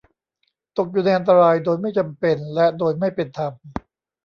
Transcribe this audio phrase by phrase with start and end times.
[0.77, 3.53] ตกอยู่ในอันตรายโดยไม่จำเป็นและโดยไม่เป็นธรรม